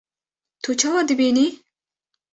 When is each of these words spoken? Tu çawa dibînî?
Tu 0.63 0.71
çawa 0.79 1.01
dibînî? 1.07 1.47